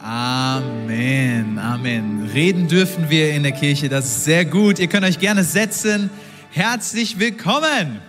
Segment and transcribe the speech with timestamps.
[0.00, 2.30] Amen, Amen.
[2.32, 4.78] Reden dürfen wir in der Kirche, das ist sehr gut.
[4.78, 6.08] Ihr könnt euch gerne setzen.
[6.50, 8.00] Herzlich willkommen.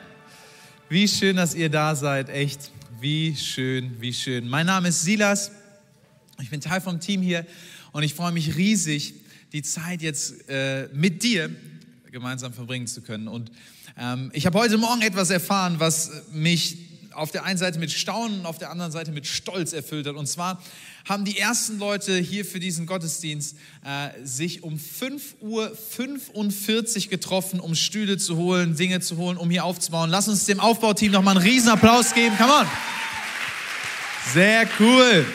[0.87, 2.71] Wie schön, dass ihr da seid, echt.
[2.99, 4.47] Wie schön, wie schön.
[4.47, 5.51] Mein Name ist Silas.
[6.39, 7.43] Ich bin Teil vom Team hier
[7.91, 9.15] und ich freue mich riesig,
[9.51, 11.49] die Zeit jetzt äh, mit dir
[12.11, 13.27] gemeinsam verbringen zu können.
[13.27, 13.51] Und
[13.97, 16.88] ähm, ich habe heute Morgen etwas erfahren, was mich
[17.19, 20.15] auf der einen Seite mit Staunen und auf der anderen Seite mit Stolz erfüllt hat.
[20.15, 20.61] Und zwar
[21.07, 27.75] haben die ersten Leute hier für diesen Gottesdienst äh, sich um 5.45 Uhr getroffen, um
[27.75, 30.09] Stühle zu holen, Dinge zu holen, um hier aufzubauen.
[30.09, 32.37] Lass uns dem Aufbauteam nochmal einen riesen Applaus geben.
[32.37, 32.67] Come on.
[34.33, 35.25] Sehr cool.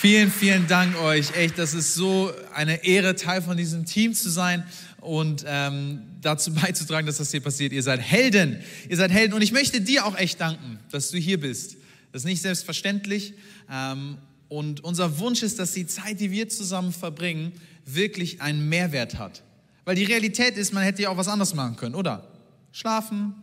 [0.00, 1.34] Vielen, vielen Dank euch.
[1.34, 4.64] Echt, das ist so eine Ehre, Teil von diesem Team zu sein
[5.00, 7.72] und ähm, dazu beizutragen, dass das hier passiert.
[7.72, 8.58] Ihr seid Helden.
[8.88, 9.34] Ihr seid Helden.
[9.34, 11.76] Und ich möchte dir auch echt danken, dass du hier bist.
[12.12, 13.34] Das ist nicht selbstverständlich.
[13.70, 17.52] Ähm, und unser Wunsch ist, dass die Zeit, die wir zusammen verbringen,
[17.84, 19.42] wirklich einen Mehrwert hat.
[19.84, 22.28] Weil die Realität ist, man hätte ja auch was anderes machen können, oder?
[22.72, 23.34] Schlafen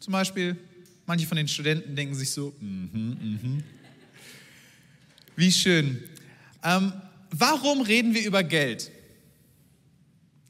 [0.00, 0.56] zum Beispiel.
[1.06, 3.62] Manche von den Studenten denken sich so, mhm, mhm.
[5.36, 6.02] Wie schön.
[6.62, 6.92] Ähm,
[7.30, 8.90] warum reden wir über Geld?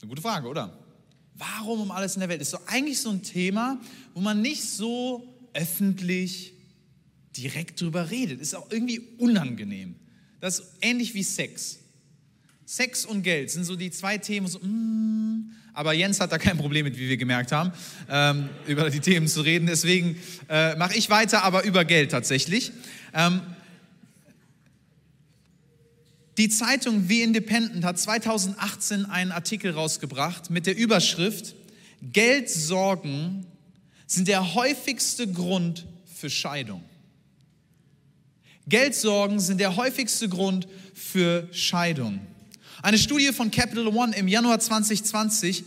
[0.01, 0.77] Eine gute Frage, oder?
[1.35, 2.41] Warum um alles in der Welt?
[2.41, 3.79] Ist so eigentlich so ein Thema,
[4.13, 6.53] wo man nicht so öffentlich
[7.35, 8.41] direkt drüber redet.
[8.41, 9.95] Ist auch irgendwie unangenehm.
[10.39, 11.79] Das ist ähnlich wie Sex.
[12.65, 14.47] Sex und Geld sind so die zwei Themen.
[14.47, 17.71] So, mm, aber Jens hat da kein Problem mit, wie wir gemerkt haben,
[18.09, 19.65] ähm, über die Themen zu reden.
[19.65, 20.17] Deswegen
[20.49, 22.71] äh, mache ich weiter, aber über Geld tatsächlich.
[23.13, 23.41] Ähm,
[26.37, 31.55] die Zeitung The Independent hat 2018 einen Artikel rausgebracht mit der Überschrift
[32.11, 33.45] Geldsorgen
[34.07, 36.83] sind der häufigste Grund für Scheidung.
[38.67, 42.19] Geldsorgen sind der häufigste Grund für Scheidung.
[42.81, 45.63] Eine Studie von Capital One im Januar 2020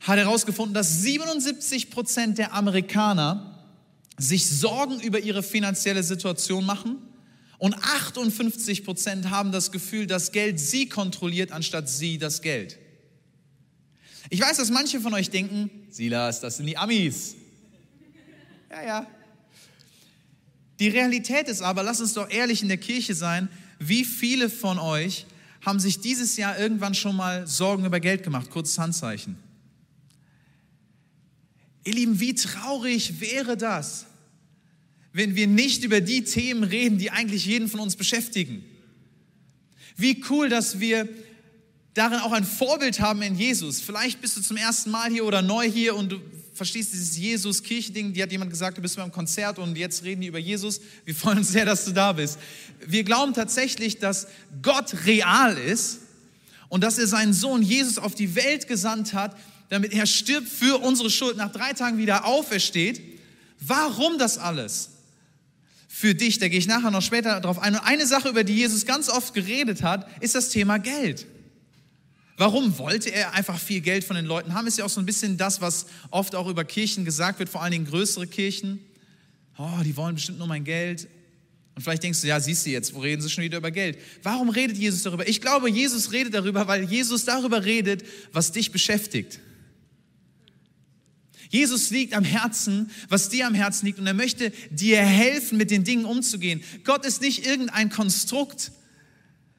[0.00, 3.58] hat herausgefunden, dass 77 Prozent der Amerikaner
[4.16, 6.98] sich Sorgen über ihre finanzielle Situation machen
[7.58, 12.78] und 58 Prozent haben das Gefühl, dass Geld sie kontrolliert, anstatt sie das Geld.
[14.30, 17.34] Ich weiß, dass manche von euch denken, Silas, das sind die Amis.
[18.70, 19.06] Ja, ja.
[20.78, 23.48] Die Realität ist aber, lass uns doch ehrlich in der Kirche sein,
[23.80, 25.26] wie viele von euch
[25.62, 28.50] haben sich dieses Jahr irgendwann schon mal Sorgen über Geld gemacht?
[28.50, 29.36] Kurzes Handzeichen.
[31.84, 34.06] Ihr Lieben, wie traurig wäre das,
[35.12, 38.64] wenn wir nicht über die Themen reden, die eigentlich jeden von uns beschäftigen.
[39.96, 41.08] Wie cool, dass wir
[41.94, 43.80] darin auch ein Vorbild haben in Jesus.
[43.80, 46.20] Vielleicht bist du zum ersten Mal hier oder neu hier und du
[46.54, 48.12] verstehst dieses Jesus-Kirche-Ding.
[48.12, 50.80] Die hat jemand gesagt, du bist beim Konzert und jetzt reden die über Jesus.
[51.04, 52.38] Wir freuen uns sehr, dass du da bist.
[52.86, 54.26] Wir glauben tatsächlich, dass
[54.62, 56.00] Gott real ist
[56.68, 59.36] und dass er seinen Sohn Jesus auf die Welt gesandt hat,
[59.68, 63.00] damit er stirbt für unsere Schuld, nach drei Tagen wieder aufersteht.
[63.60, 64.90] Warum das alles?
[65.98, 67.74] Für dich, da gehe ich nachher noch später darauf ein.
[67.74, 71.26] Und eine Sache, über die Jesus ganz oft geredet hat, ist das Thema Geld.
[72.36, 74.68] Warum wollte er einfach viel Geld von den Leuten haben?
[74.68, 77.62] Ist ja auch so ein bisschen das, was oft auch über Kirchen gesagt wird, vor
[77.64, 78.78] allen Dingen größere Kirchen.
[79.56, 81.08] Oh, die wollen bestimmt nur mein Geld.
[81.74, 83.98] Und vielleicht denkst du, ja, siehst du jetzt, wo reden sie schon wieder über Geld?
[84.22, 85.26] Warum redet Jesus darüber?
[85.26, 89.40] Ich glaube, Jesus redet darüber, weil Jesus darüber redet, was dich beschäftigt.
[91.50, 95.70] Jesus liegt am Herzen, was dir am Herzen liegt und er möchte dir helfen, mit
[95.70, 96.62] den Dingen umzugehen.
[96.84, 98.72] Gott ist nicht irgendein Konstrukt,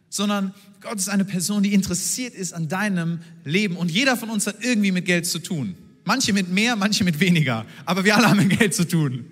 [0.09, 4.47] sondern Gott ist eine Person, die interessiert ist an deinem Leben und jeder von uns
[4.47, 5.75] hat irgendwie mit Geld zu tun.
[6.05, 9.31] Manche mit mehr, manche mit weniger, aber wir alle haben mit Geld zu tun.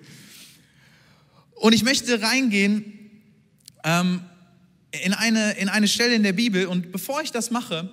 [1.54, 2.92] Und ich möchte reingehen
[3.84, 4.20] ähm,
[5.04, 7.90] in, eine, in eine Stelle in der Bibel und bevor ich das mache,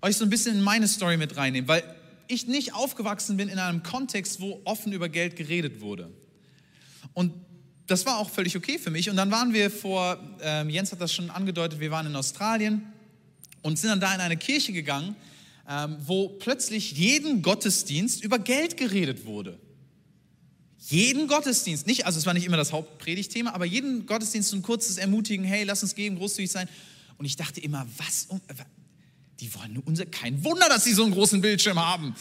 [0.00, 1.82] euch so ein bisschen in meine Story mit reinnehmen, weil
[2.28, 6.12] ich nicht aufgewachsen bin in einem Kontext, wo offen über Geld geredet wurde.
[7.14, 7.32] Und
[7.86, 9.10] das war auch völlig okay für mich.
[9.10, 12.82] Und dann waren wir vor, ähm, Jens hat das schon angedeutet, wir waren in Australien
[13.62, 15.16] und sind dann da in eine Kirche gegangen,
[15.68, 19.58] ähm, wo plötzlich jeden Gottesdienst über Geld geredet wurde.
[20.78, 24.62] Jeden Gottesdienst, nicht, also es war nicht immer das Hauptpredigtthema, aber jeden Gottesdienst so ein
[24.62, 26.68] kurzes Ermutigen, hey, lass uns geben, großzügig sein.
[27.18, 28.28] Und ich dachte immer, was,
[29.40, 32.14] die wollen nur unser, kein Wunder, dass sie so einen großen Bildschirm haben.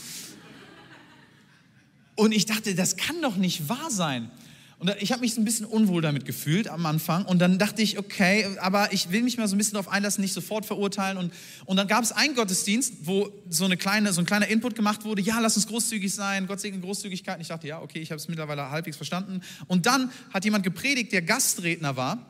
[2.16, 4.32] Und ich dachte, das kann doch nicht wahr sein.
[4.80, 7.26] Und ich habe mich so ein bisschen unwohl damit gefühlt am Anfang.
[7.26, 10.22] Und dann dachte ich, okay, aber ich will mich mal so ein bisschen darauf einlassen,
[10.22, 11.18] nicht sofort verurteilen.
[11.18, 11.34] Und,
[11.66, 15.04] und dann gab es einen Gottesdienst, wo so, eine kleine, so ein kleiner Input gemacht
[15.04, 15.24] wurde.
[15.24, 16.46] Ja, lass uns großzügig sein.
[16.46, 17.38] Gott segne Großzügigkeit.
[17.38, 19.42] Und ich dachte, ja, okay, ich habe es mittlerweile halbwegs verstanden.
[19.66, 22.24] Und dann hat jemand gepredigt, der Gastredner war.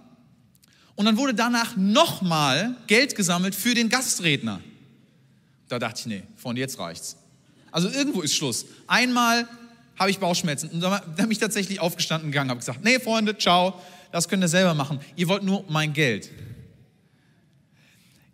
[0.95, 4.61] Und dann wurde danach nochmal Geld gesammelt für den Gastredner.
[5.67, 7.17] Da dachte ich, nee, von jetzt reicht's.
[7.71, 8.65] Also irgendwo ist Schluss.
[8.87, 9.47] Einmal
[9.97, 10.69] habe ich Bauchschmerzen.
[10.69, 13.79] Und dann bin ich tatsächlich aufgestanden gegangen, habe gesagt, nee, Freunde, ciao,
[14.11, 14.99] das könnt ihr selber machen.
[15.15, 16.29] Ihr wollt nur mein Geld.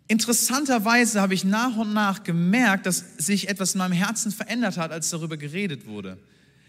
[0.06, 4.92] Interessanterweise habe ich nach und nach gemerkt, dass sich etwas in meinem Herzen verändert hat,
[4.92, 6.18] als darüber geredet wurde.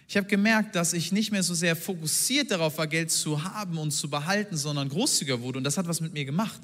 [0.08, 3.78] Ich habe gemerkt, dass ich nicht mehr so sehr fokussiert darauf war, Geld zu haben
[3.78, 5.58] und zu behalten, sondern großzügiger wurde.
[5.58, 6.62] Und das hat was mit mir gemacht.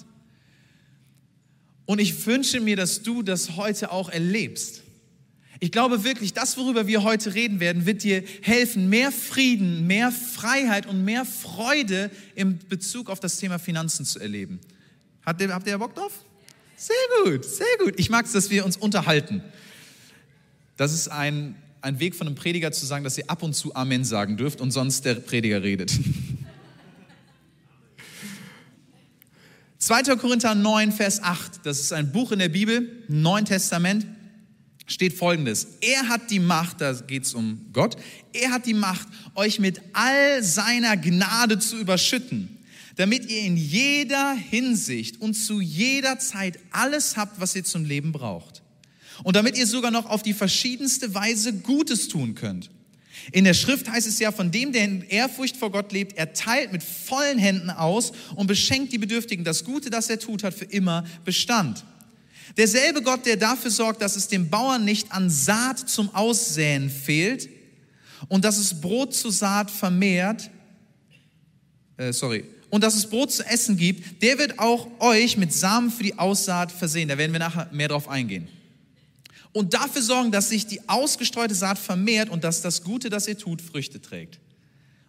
[1.91, 4.83] Und ich wünsche mir, dass du das heute auch erlebst.
[5.59, 10.09] Ich glaube wirklich, das, worüber wir heute reden werden, wird dir helfen, mehr Frieden, mehr
[10.13, 14.61] Freiheit und mehr Freude im Bezug auf das Thema Finanzen zu erleben.
[15.25, 16.13] Habt ihr, habt ihr Bock drauf?
[16.77, 16.95] Sehr
[17.25, 17.95] gut, sehr gut.
[17.97, 19.43] Ich mag es, dass wir uns unterhalten.
[20.77, 23.75] Das ist ein, ein Weg von einem Prediger zu sagen, dass ihr ab und zu
[23.75, 25.91] Amen sagen dürft und sonst der Prediger redet.
[29.91, 30.15] 2.
[30.15, 34.07] Korinther 9, Vers 8, das ist ein Buch in der Bibel, Neuen Testament
[34.87, 35.67] steht folgendes.
[35.81, 37.97] Er hat die Macht, da geht es um Gott,
[38.31, 42.57] er hat die Macht, euch mit all seiner Gnade zu überschütten,
[42.95, 48.13] damit ihr in jeder Hinsicht und zu jeder Zeit alles habt, was ihr zum Leben
[48.13, 48.61] braucht.
[49.25, 52.69] Und damit ihr sogar noch auf die verschiedenste Weise Gutes tun könnt.
[53.31, 56.33] In der Schrift heißt es ja, von dem, der in Ehrfurcht vor Gott lebt, er
[56.33, 59.45] teilt mit vollen Händen aus und beschenkt die Bedürftigen.
[59.45, 61.83] Das Gute, das er tut, hat für immer Bestand.
[62.57, 67.49] Derselbe Gott, der dafür sorgt, dass es dem Bauern nicht an Saat zum Aussäen fehlt
[68.27, 70.49] und dass es Brot zu Saat vermehrt,
[71.97, 75.91] äh, sorry, und dass es Brot zu essen gibt, der wird auch euch mit Samen
[75.91, 77.09] für die Aussaat versehen.
[77.09, 78.47] Da werden wir nachher mehr drauf eingehen.
[79.53, 83.37] Und dafür sorgen, dass sich die ausgestreute Saat vermehrt und dass das Gute, das ihr
[83.37, 84.39] tut, Früchte trägt.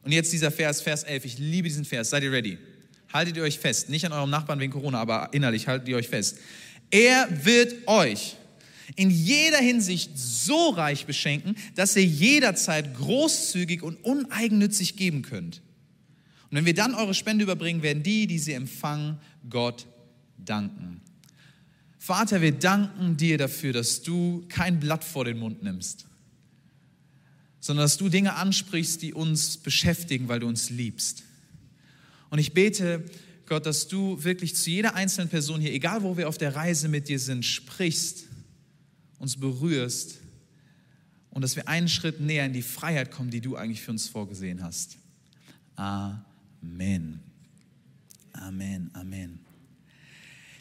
[0.02, 1.24] Und jetzt dieser Vers, Vers 11.
[1.24, 2.10] Ich liebe diesen Vers.
[2.10, 2.58] Seid ihr ready?
[3.12, 3.88] Haltet ihr euch fest.
[3.88, 6.38] Nicht an eurem Nachbarn wegen Corona, aber innerlich haltet ihr euch fest.
[6.90, 8.36] Er wird euch
[8.96, 15.62] in jeder Hinsicht so reich beschenken, dass ihr jederzeit großzügig und uneigennützig geben könnt.
[16.50, 19.18] Und wenn wir dann eure Spende überbringen, werden die, die sie empfangen,
[19.48, 19.86] Gott
[20.36, 21.01] danken.
[22.04, 26.06] Vater, wir danken dir dafür, dass du kein Blatt vor den Mund nimmst,
[27.60, 31.22] sondern dass du Dinge ansprichst, die uns beschäftigen, weil du uns liebst.
[32.28, 33.04] Und ich bete,
[33.46, 36.88] Gott, dass du wirklich zu jeder einzelnen Person hier, egal wo wir auf der Reise
[36.88, 38.24] mit dir sind, sprichst,
[39.20, 40.16] uns berührst
[41.30, 44.08] und dass wir einen Schritt näher in die Freiheit kommen, die du eigentlich für uns
[44.08, 44.96] vorgesehen hast.
[45.76, 47.20] Amen.
[48.32, 49.51] Amen, Amen.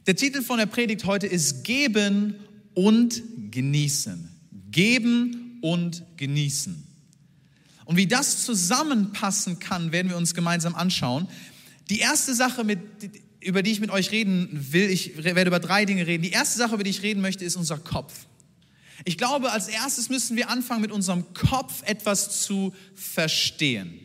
[0.08, 2.36] Der Titel von der Predigt heute ist Geben
[2.74, 3.22] und
[3.52, 4.30] Genießen.
[4.72, 6.88] Geben und Genießen.
[7.86, 11.28] Und wie das zusammenpassen kann, werden wir uns gemeinsam anschauen.
[11.90, 12.80] Die erste Sache, mit,
[13.42, 16.24] über die ich mit euch reden will, ich werde über drei Dinge reden.
[16.24, 18.26] Die erste Sache, über die ich reden möchte, ist unser Kopf.
[19.06, 24.00] Ich glaube, als erstes müssen wir anfangen, mit unserem Kopf etwas zu verstehen.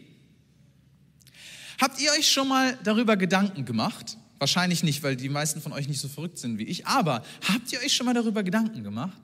[1.80, 4.18] Habt ihr euch schon mal darüber Gedanken gemacht?
[4.38, 6.86] Wahrscheinlich nicht, weil die meisten von euch nicht so verrückt sind wie ich.
[6.86, 9.18] Aber habt ihr euch schon mal darüber Gedanken gemacht,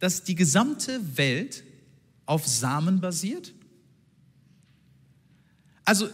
[0.00, 1.62] dass die gesamte Welt
[2.26, 3.52] auf Samen basiert?
[5.84, 6.08] Also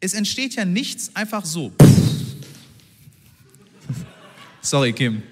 [0.00, 1.72] es entsteht ja nichts einfach so.
[4.60, 5.22] Sorry, Kim.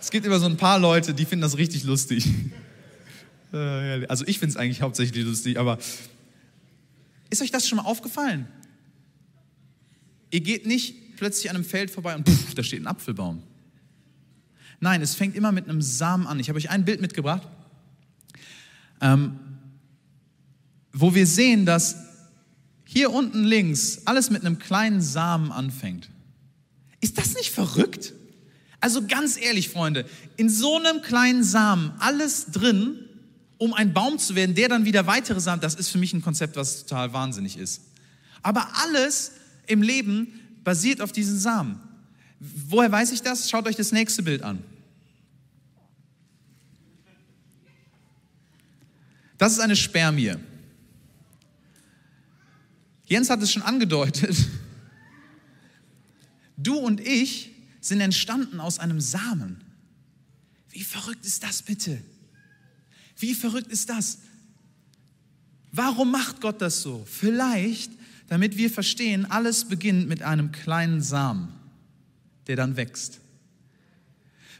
[0.00, 2.26] Es gibt immer so ein paar Leute, die finden das richtig lustig.
[3.52, 5.80] Äh, also ich finde es eigentlich hauptsächlich lustig, aber
[7.30, 8.46] ist euch das schon mal aufgefallen?
[10.30, 13.42] Ihr geht nicht plötzlich an einem Feld vorbei und pff, da steht ein Apfelbaum.
[14.80, 16.40] Nein, es fängt immer mit einem Samen an.
[16.40, 17.46] Ich habe euch ein Bild mitgebracht,
[19.00, 19.38] ähm,
[20.92, 21.96] wo wir sehen, dass
[22.84, 26.08] hier unten links alles mit einem kleinen Samen anfängt.
[27.00, 28.14] Ist das nicht verrückt?
[28.80, 30.06] Also ganz ehrlich, Freunde,
[30.36, 32.96] in so einem kleinen Samen alles drin,
[33.58, 36.22] um ein Baum zu werden, der dann wieder weitere Samen, das ist für mich ein
[36.22, 37.82] Konzept, was total wahnsinnig ist.
[38.42, 39.32] Aber alles
[39.70, 40.28] im Leben
[40.64, 41.80] basiert auf diesen Samen.
[42.40, 43.48] Woher weiß ich das?
[43.48, 44.62] Schaut euch das nächste Bild an.
[49.38, 50.34] Das ist eine Spermie.
[53.06, 54.36] Jens hat es schon angedeutet.
[56.56, 57.50] Du und ich
[57.80, 59.64] sind entstanden aus einem Samen.
[60.68, 62.00] Wie verrückt ist das bitte?
[63.16, 64.18] Wie verrückt ist das?
[65.72, 67.04] Warum macht Gott das so?
[67.06, 67.90] Vielleicht,
[68.30, 71.48] damit wir verstehen, alles beginnt mit einem kleinen Samen,
[72.46, 73.18] der dann wächst.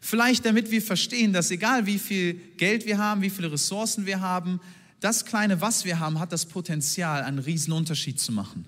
[0.00, 4.20] Vielleicht, damit wir verstehen, dass egal wie viel Geld wir haben, wie viele Ressourcen wir
[4.20, 4.60] haben,
[4.98, 8.64] das kleine, was wir haben, hat das Potenzial, einen riesen Unterschied zu machen.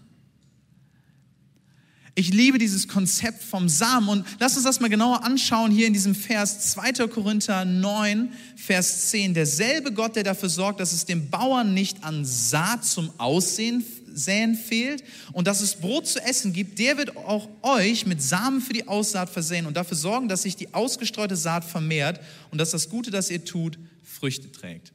[2.15, 5.95] Ich liebe dieses Konzept vom Samen und lass uns das mal genauer anschauen hier in
[5.95, 7.09] diesem Vers 2.
[7.09, 9.35] Korinther 9, Vers 10.
[9.35, 14.54] Derselbe Gott, der dafür sorgt, dass es dem Bauern nicht an Saat zum Aussehen säen
[14.54, 15.02] fehlt
[15.33, 18.88] und dass es Brot zu essen gibt, der wird auch euch mit Samen für die
[18.88, 23.11] Aussaat versehen und dafür sorgen, dass sich die ausgestreute Saat vermehrt und dass das Gute,
[23.11, 24.92] das ihr tut, Früchte trägt.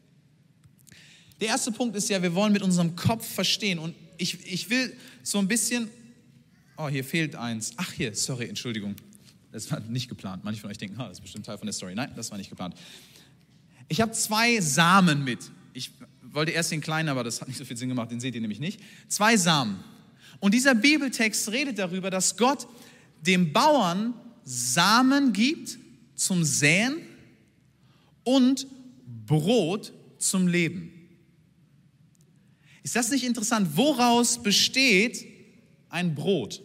[1.40, 4.96] Der erste Punkt ist ja, wir wollen mit unserem Kopf verstehen und ich, ich will
[5.24, 5.90] so ein bisschen
[6.78, 7.74] Oh, hier fehlt eins.
[7.78, 8.96] Ach, hier, sorry, Entschuldigung.
[9.52, 10.44] Das war nicht geplant.
[10.44, 11.96] Manche von euch denken, das ist bestimmt Teil von der Story.
[11.96, 12.76] Nein, das war nicht geplant.
[13.88, 15.40] Ich habe zwei Samen mit.
[16.38, 18.42] Wollte erst den kleinen, aber das hat nicht so viel Sinn gemacht, den seht ihr
[18.42, 18.80] nämlich nicht.
[19.08, 19.84] Zwei Samen.
[20.40, 22.68] Und dieser Bibeltext redet darüber, dass Gott
[23.26, 24.14] dem Bauern
[24.44, 25.80] Samen gibt
[26.14, 27.02] zum Säen
[28.24, 28.68] und
[29.26, 31.10] Brot zum Leben.
[32.84, 33.70] Ist das nicht interessant?
[33.76, 35.26] Woraus besteht
[35.90, 36.62] ein Brot?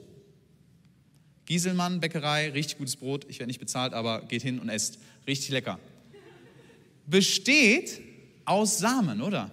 [1.46, 3.24] Gieselmann Bäckerei, richtig gutes Brot.
[3.30, 4.98] Ich werde nicht bezahlt, aber geht hin und esst.
[5.26, 5.80] Richtig lecker.
[7.06, 8.02] Besteht
[8.44, 9.50] aus Samen, oder?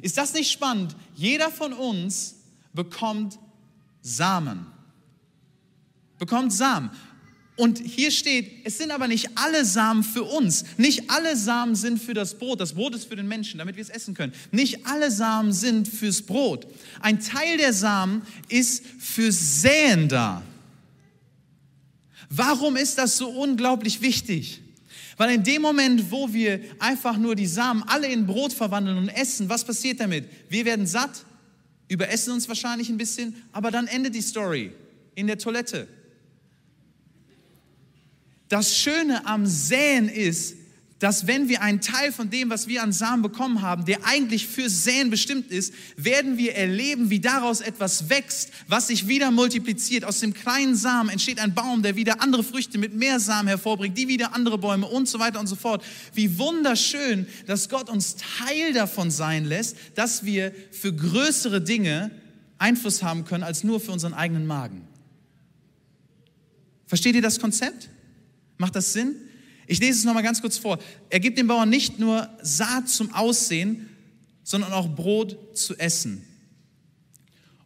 [0.00, 0.96] Ist das nicht spannend?
[1.14, 2.36] Jeder von uns
[2.72, 3.38] bekommt
[4.00, 4.66] Samen.
[6.18, 6.90] Bekommt Samen.
[7.56, 10.64] Und hier steht, es sind aber nicht alle Samen für uns.
[10.78, 12.60] Nicht alle Samen sind für das Brot.
[12.60, 14.32] Das Brot ist für den Menschen, damit wir es essen können.
[14.50, 16.66] Nicht alle Samen sind fürs Brot.
[17.00, 20.42] Ein Teil der Samen ist fürs Säen da.
[22.30, 24.62] Warum ist das so unglaublich wichtig?
[25.16, 29.08] Weil in dem Moment, wo wir einfach nur die Samen alle in Brot verwandeln und
[29.08, 30.28] essen, was passiert damit?
[30.48, 31.24] Wir werden satt,
[31.88, 34.72] überessen uns wahrscheinlich ein bisschen, aber dann endet die Story
[35.14, 35.86] in der Toilette.
[38.48, 40.56] Das Schöne am Säen ist,
[41.02, 44.46] dass wenn wir einen Teil von dem, was wir an Samen bekommen haben, der eigentlich
[44.46, 50.04] für Säen bestimmt ist, werden wir erleben, wie daraus etwas wächst, was sich wieder multipliziert.
[50.04, 53.98] Aus dem kleinen Samen entsteht ein Baum, der wieder andere Früchte mit mehr Samen hervorbringt,
[53.98, 55.82] die wieder andere Bäume und so weiter und so fort.
[56.14, 62.12] Wie wunderschön, dass Gott uns Teil davon sein lässt, dass wir für größere Dinge
[62.58, 64.86] Einfluss haben können als nur für unseren eigenen Magen.
[66.86, 67.88] Versteht ihr das Konzept?
[68.56, 69.16] Macht das Sinn?
[69.66, 70.78] Ich lese es nochmal ganz kurz vor.
[71.10, 73.88] Er gibt dem Bauern nicht nur Saat zum Aussehen,
[74.42, 76.24] sondern auch Brot zu essen.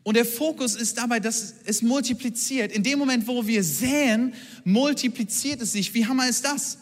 [0.02, 2.70] Und der Fokus ist dabei, dass es multipliziert.
[2.70, 4.34] In dem Moment, wo wir säen,
[4.64, 5.94] multipliziert es sich.
[5.94, 6.78] Wie hammer ist das?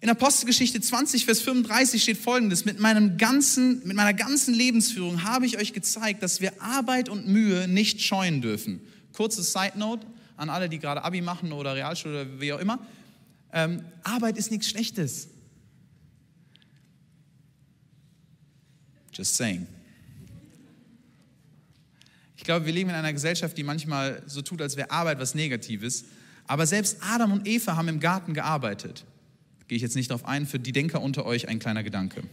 [0.00, 5.46] In Apostelgeschichte 20, Vers 35 steht folgendes: mit, meinem ganzen, mit meiner ganzen Lebensführung habe
[5.46, 8.80] ich euch gezeigt, dass wir Arbeit und Mühe nicht scheuen dürfen.
[9.12, 10.06] Kurze Side Note:
[10.36, 12.78] an alle, die gerade Abi machen oder Realschule oder wie auch immer.
[13.54, 15.28] Ähm, Arbeit ist nichts Schlechtes.
[19.12, 19.66] Just saying.
[22.36, 25.34] Ich glaube, wir leben in einer Gesellschaft, die manchmal so tut, als wäre Arbeit was
[25.36, 26.04] Negatives.
[26.46, 29.04] Aber selbst Adam und Eva haben im Garten gearbeitet.
[29.68, 32.24] Gehe ich jetzt nicht darauf ein, für die Denker unter euch ein kleiner Gedanke.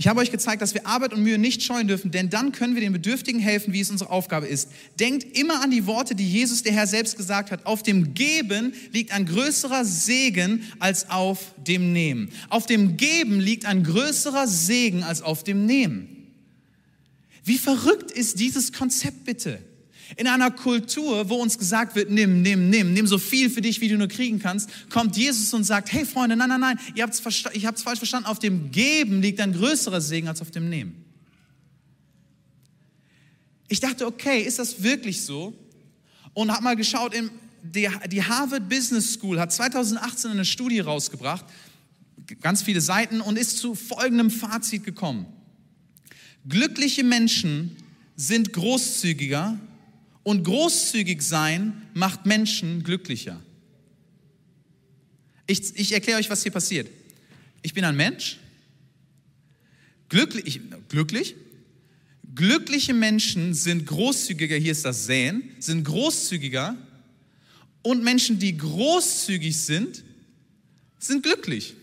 [0.00, 2.76] Ich habe euch gezeigt, dass wir Arbeit und Mühe nicht scheuen dürfen, denn dann können
[2.76, 4.70] wir den Bedürftigen helfen, wie es unsere Aufgabe ist.
[5.00, 7.66] Denkt immer an die Worte, die Jesus, der Herr, selbst gesagt hat.
[7.66, 12.30] Auf dem Geben liegt ein größerer Segen als auf dem Nehmen.
[12.48, 16.28] Auf dem Geben liegt ein größerer Segen als auf dem Nehmen.
[17.42, 19.58] Wie verrückt ist dieses Konzept bitte?
[20.16, 23.80] In einer Kultur, wo uns gesagt wird, nimm, nimm, nimm, nimm so viel für dich,
[23.80, 27.02] wie du nur kriegen kannst, kommt Jesus und sagt, hey Freunde, nein, nein, nein, ihr
[27.02, 27.22] habt's
[27.52, 30.68] ich habe es falsch verstanden, auf dem Geben liegt ein größerer Segen als auf dem
[30.68, 31.04] Nehmen.
[33.68, 35.54] Ich dachte, okay, ist das wirklich so?
[36.32, 37.12] Und habe mal geschaut,
[37.62, 41.44] die, die Harvard Business School hat 2018 eine Studie rausgebracht,
[42.40, 45.26] ganz viele Seiten, und ist zu folgendem Fazit gekommen.
[46.48, 47.76] Glückliche Menschen
[48.16, 49.58] sind großzügiger
[50.22, 53.40] und großzügig sein macht Menschen glücklicher.
[55.46, 56.88] Ich, ich erkläre euch, was hier passiert.
[57.62, 58.38] Ich bin ein Mensch,
[60.08, 61.34] glücklich, glücklich.
[62.34, 66.76] Glückliche Menschen sind großzügiger, hier ist das Säen, sind großzügiger
[67.82, 70.04] und Menschen, die großzügig sind,
[70.98, 71.74] sind glücklich.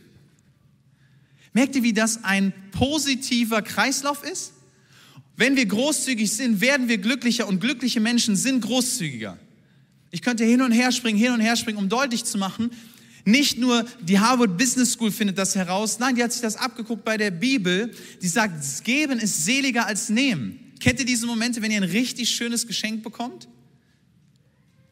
[1.51, 4.53] Merkt ihr, wie das ein positiver Kreislauf ist?
[5.37, 9.37] Wenn wir großzügig sind, werden wir glücklicher und glückliche Menschen sind großzügiger.
[10.11, 12.71] Ich könnte hin und her springen, hin und her springen, um deutlich zu machen,
[13.27, 17.03] Nicht nur die Harvard Business School findet das heraus, nein, die hat sich das abgeguckt
[17.03, 17.91] bei der Bibel.
[18.21, 20.59] Die sagt, geben ist seliger als nehmen.
[20.79, 23.47] Kennt ihr diese Momente, wenn ihr ein richtig schönes Geschenk bekommt?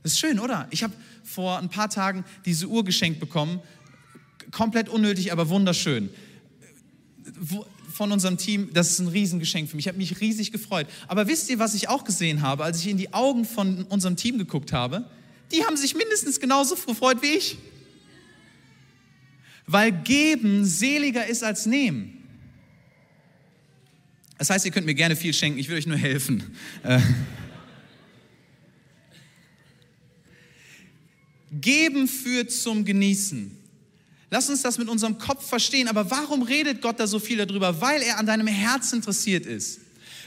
[0.02, 0.68] Das ist schön, oder?
[0.72, 3.62] Ich habe vor ein paar Tagen diese Uhr geschenkt bekommen.
[4.50, 6.10] Komplett unnötig, aber wunderschön.
[7.94, 9.86] Von unserem Team, das ist ein Riesengeschenk für mich.
[9.86, 10.88] Ich habe mich riesig gefreut.
[11.08, 14.16] Aber wisst ihr, was ich auch gesehen habe, als ich in die Augen von unserem
[14.16, 15.08] Team geguckt habe?
[15.52, 17.58] Die haben sich mindestens genauso gefreut wie ich.
[19.68, 22.18] Weil geben seliger ist als nehmen.
[24.40, 26.56] Das heißt, ihr könnt mir gerne viel schenken, ich will euch nur helfen.
[26.82, 27.00] Äh.
[31.52, 33.63] Geben führt zum Genießen.
[34.34, 35.88] Lass uns das mit unserem Kopf verstehen.
[35.88, 37.80] Aber warum redet Gott da so viel darüber?
[37.82, 39.80] Weil er an deinem Herz interessiert ist.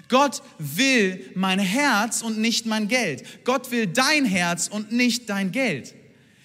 [0.09, 3.25] Gott will mein Herz und nicht mein Geld.
[3.43, 5.93] Gott will dein Herz und nicht dein Geld.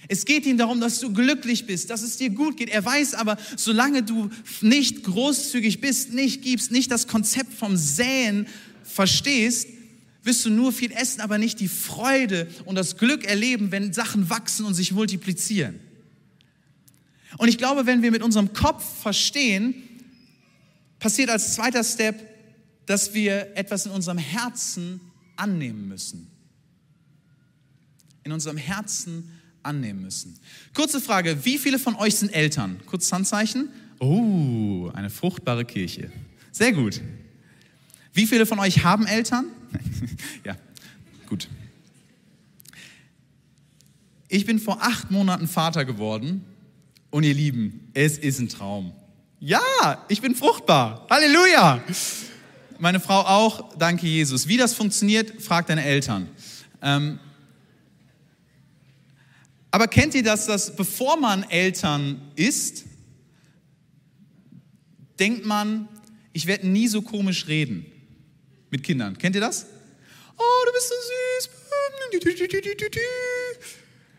[0.08, 2.70] Es geht ihm darum, dass du glücklich bist, dass es dir gut geht.
[2.70, 8.48] Er weiß aber, solange du nicht großzügig bist, nicht gibst, nicht das Konzept vom Säen
[8.84, 9.68] verstehst,
[10.24, 14.32] wirst du nur viel essen, aber nicht die Freude und das Glück erleben, wenn Sachen
[14.32, 15.91] wachsen und sich multiplizieren.
[17.38, 19.76] Und ich glaube, wenn wir mit unserem Kopf verstehen,
[21.00, 22.16] passiert als zweiter Step,
[22.86, 25.02] dass wir etwas in unserem Herzen
[25.36, 26.28] annehmen müssen.
[28.24, 29.32] In unserem Herzen
[29.64, 30.38] annehmen müssen.
[30.74, 32.80] Kurze Frage, wie viele von euch sind Eltern?
[32.86, 33.70] Kurz Handzeichen.
[34.00, 36.12] Oh, eine fruchtbare Kirche.
[36.52, 37.02] Sehr gut.
[38.14, 39.46] Wie viele von euch haben Eltern?
[40.44, 40.58] ja,
[41.30, 41.48] gut.
[44.28, 46.46] Ich bin vor acht Monaten Vater geworden
[47.12, 48.94] und ihr Lieben, es ist ein Traum.
[49.40, 51.06] Ja, ich bin fruchtbar.
[51.10, 51.84] Halleluja.
[52.80, 54.48] Meine Frau auch, danke Jesus.
[54.48, 56.28] Wie das funktioniert, fragt deine Eltern.
[56.82, 57.20] Ähm,
[59.70, 62.86] aber kennt ihr das, dass bevor man Eltern ist,
[65.20, 65.88] denkt man,
[66.34, 67.86] ich werde nie so komisch reden
[68.70, 69.18] mit Kindern.
[69.18, 69.66] Kennt ihr das?
[70.38, 71.58] Oh, du bist so süß.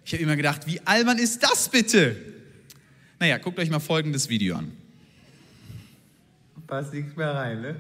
[0.05, 2.17] Ich habe immer gedacht, wie albern ist das bitte?
[3.23, 4.73] Naja, guckt euch mal folgendes Video an.
[6.67, 7.77] Passt nichts mehr rein, ne?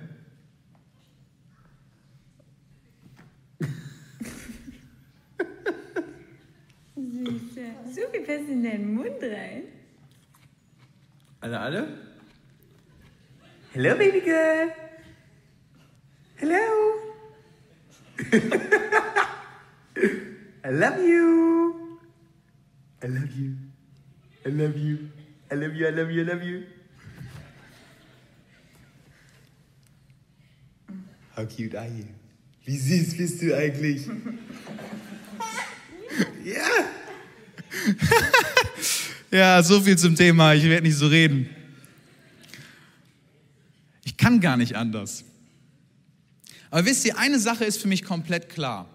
[7.92, 9.64] So viel passt in deinen Mund rein.
[11.40, 11.88] Alle, alle?
[13.72, 14.70] Hello, baby girl.
[16.36, 16.54] Hello.
[20.62, 21.98] I love you.
[23.02, 23.56] I love you.
[24.46, 25.21] I love you.
[25.52, 25.86] I love you.
[25.86, 26.22] I love you.
[26.22, 26.62] I love you.
[31.36, 32.06] How cute are you?
[32.64, 34.06] Wie süß bist du eigentlich?
[36.42, 36.68] ja.
[39.30, 40.54] ja, so viel zum Thema.
[40.54, 41.50] Ich werde nicht so reden.
[44.04, 45.22] Ich kann gar nicht anders.
[46.70, 48.88] Aber wisst ihr, eine Sache ist für mich komplett klar.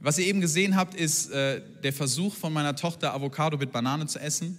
[0.00, 4.06] Was ihr eben gesehen habt, ist äh, der Versuch von meiner Tochter, Avocado mit Banane
[4.06, 4.58] zu essen.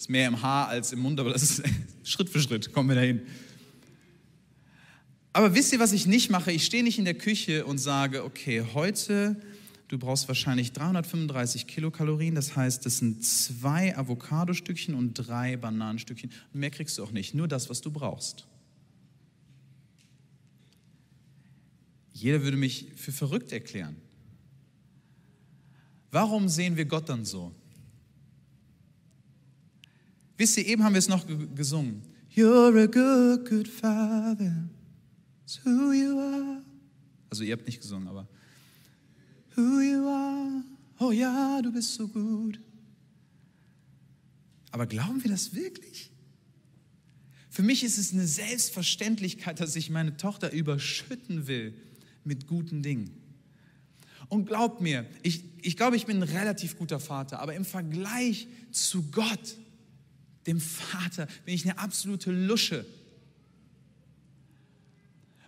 [0.00, 1.62] Ist mehr im Haar als im Mund, aber das ist
[2.04, 3.20] Schritt für Schritt, kommen wir dahin.
[5.34, 6.50] Aber wisst ihr, was ich nicht mache?
[6.52, 9.36] Ich stehe nicht in der Küche und sage, okay, heute
[9.88, 16.30] Du brauchst wahrscheinlich 335 Kilokalorien, das heißt, das sind zwei Avocadostückchen und drei Bananenstückchen.
[16.52, 18.46] Mehr kriegst du auch nicht, nur das, was du brauchst.
[22.12, 23.96] Jeder würde mich für verrückt erklären.
[26.12, 27.52] Warum sehen wir Gott dann so?
[30.40, 32.00] Wisst ihr, eben haben wir es noch gesungen.
[32.34, 34.70] You're a good, good father.
[35.42, 36.62] It's who you are.
[37.28, 38.26] Also ihr habt nicht gesungen, aber
[39.54, 40.64] who you are.
[40.98, 42.58] Oh ja, du bist so gut.
[44.70, 46.10] Aber glauben wir das wirklich?
[47.50, 51.74] Für mich ist es eine Selbstverständlichkeit, dass ich meine Tochter überschütten will
[52.24, 53.10] mit guten Dingen.
[54.30, 58.48] Und glaubt mir, ich, ich glaube, ich bin ein relativ guter Vater, aber im Vergleich
[58.70, 59.58] zu Gott,
[60.50, 62.84] dem Vater, bin ich eine absolute Lusche.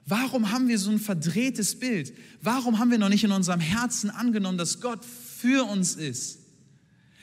[0.07, 2.12] Warum haben wir so ein verdrehtes Bild?
[2.41, 6.38] Warum haben wir noch nicht in unserem Herzen angenommen, dass Gott für uns ist?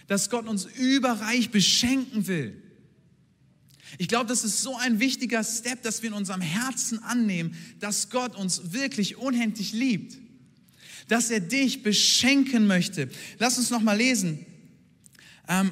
[0.07, 2.61] Dass Gott uns überreich beschenken will?
[3.97, 8.09] Ich glaube, das ist so ein wichtiger Step, dass wir in unserem Herzen annehmen, dass
[8.09, 10.17] Gott uns wirklich unendlich liebt.
[11.07, 13.09] Dass er dich beschenken möchte.
[13.39, 14.45] Lass uns noch mal lesen.
[15.47, 15.71] Ähm,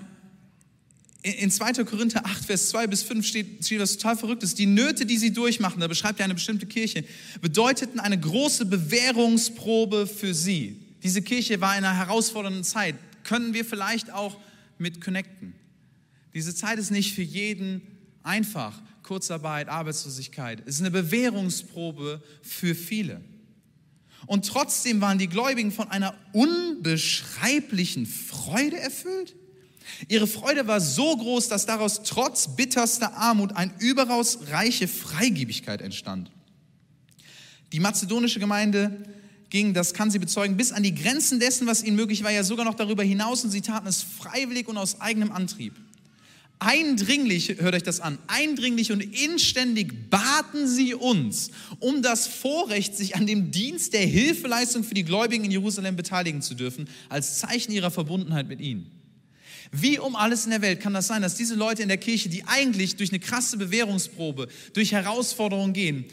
[1.31, 1.83] in 2.
[1.83, 4.55] Korinther 8, Vers 2 bis 5 steht, steht was total Verrücktes.
[4.55, 7.03] Die Nöte, die sie durchmachen, da beschreibt er eine bestimmte Kirche,
[7.41, 10.79] bedeuteten eine große Bewährungsprobe für sie.
[11.03, 12.95] Diese Kirche war in einer herausfordernden Zeit.
[13.23, 14.37] Können wir vielleicht auch
[14.77, 15.53] mit connecten?
[16.33, 17.81] Diese Zeit ist nicht für jeden
[18.23, 18.81] einfach.
[19.03, 20.61] Kurzarbeit, Arbeitslosigkeit.
[20.65, 23.21] Es ist eine Bewährungsprobe für viele.
[24.25, 29.35] Und trotzdem waren die Gläubigen von einer unbeschreiblichen Freude erfüllt.
[30.07, 36.31] Ihre Freude war so groß, dass daraus trotz bitterster Armut ein überaus reiche Freigebigkeit entstand.
[37.73, 39.03] Die mazedonische Gemeinde
[39.49, 42.43] ging, das kann sie bezeugen, bis an die Grenzen dessen, was ihnen möglich war, ja
[42.43, 45.73] sogar noch darüber hinaus und sie taten es freiwillig und aus eigenem Antrieb.
[46.59, 53.15] Eindringlich, hört euch das an, eindringlich und inständig baten sie uns um das Vorrecht, sich
[53.15, 57.71] an dem Dienst der Hilfeleistung für die Gläubigen in Jerusalem beteiligen zu dürfen, als Zeichen
[57.71, 58.96] ihrer Verbundenheit mit ihnen.
[59.71, 62.29] Wie um alles in der Welt kann das sein, dass diese Leute in der Kirche,
[62.29, 66.05] die eigentlich durch eine krasse Bewährungsprobe, durch Herausforderungen gehen,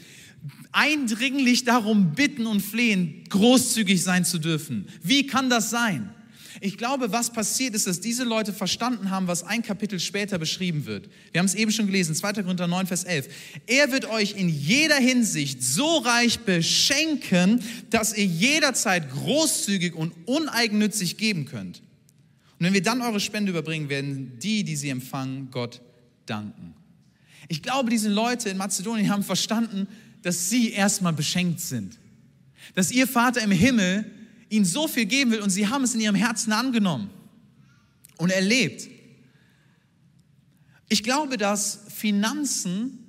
[0.71, 4.87] eindringlich darum bitten und flehen, großzügig sein zu dürfen?
[5.01, 6.09] Wie kann das sein?
[6.61, 10.85] Ich glaube, was passiert ist, dass diese Leute verstanden haben, was ein Kapitel später beschrieben
[10.85, 11.09] wird.
[11.31, 12.33] Wir haben es eben schon gelesen, 2.
[12.43, 13.27] Korinther 9, Vers 11.
[13.67, 21.17] Er wird euch in jeder Hinsicht so reich beschenken, dass ihr jederzeit großzügig und uneigennützig
[21.17, 21.81] geben könnt.
[22.57, 25.81] Und wenn wir dann eure Spende überbringen, werden die, die sie empfangen, Gott
[26.25, 26.73] danken.
[27.47, 29.87] Ich glaube, diese Leute in Mazedonien haben verstanden,
[30.21, 31.99] dass sie erstmal beschenkt sind.
[32.73, 34.09] Dass ihr Vater im Himmel
[34.49, 37.09] ihnen so viel geben will und sie haben es in ihrem Herzen angenommen
[38.17, 38.87] und erlebt.
[40.87, 42.99] Ich glaube, dass Finanzen,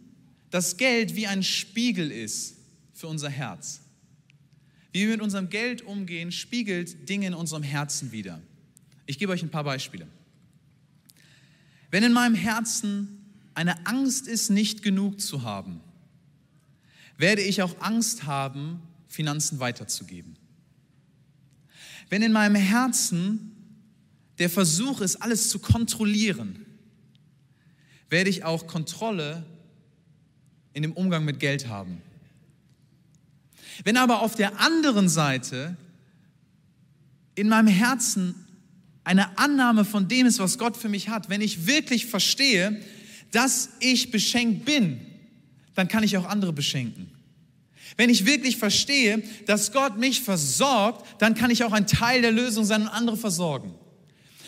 [0.50, 2.56] das Geld wie ein Spiegel ist
[2.94, 3.80] für unser Herz.
[4.92, 8.40] Wie wir mit unserem Geld umgehen, spiegelt Dinge in unserem Herzen wieder.
[9.06, 10.06] Ich gebe euch ein paar Beispiele.
[11.90, 15.80] Wenn in meinem Herzen eine Angst ist, nicht genug zu haben,
[17.16, 20.36] werde ich auch Angst haben, Finanzen weiterzugeben.
[22.10, 23.52] Wenn in meinem Herzen
[24.38, 26.66] der Versuch ist, alles zu kontrollieren,
[28.10, 29.44] werde ich auch Kontrolle
[30.74, 32.02] in dem Umgang mit Geld haben.
[33.84, 35.76] Wenn aber auf der anderen Seite
[37.34, 38.45] in meinem Herzen
[39.06, 42.82] eine Annahme von dem ist, was Gott für mich hat, wenn ich wirklich verstehe,
[43.30, 45.00] dass ich beschenkt bin,
[45.76, 47.08] dann kann ich auch andere beschenken.
[47.96, 52.32] Wenn ich wirklich verstehe, dass Gott mich versorgt, dann kann ich auch ein Teil der
[52.32, 53.74] Lösung sein und andere versorgen.